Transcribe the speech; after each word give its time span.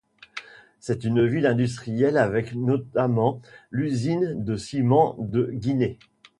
C'est 0.79 1.03
une 1.03 1.27
ville 1.27 1.45
industrielle 1.45 2.17
avec 2.17 2.55
notamment 2.55 3.39
l'usine 3.69 4.43
de 4.43 4.55
ciment 4.57 5.15
de 5.19 5.51
Guinée. 5.53 5.99